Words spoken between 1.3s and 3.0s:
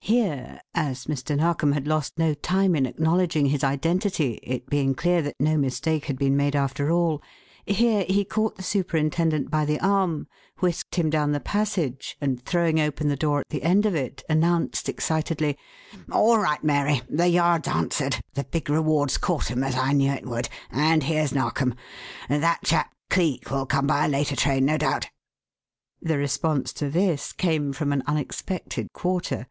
Narkom had lost no time in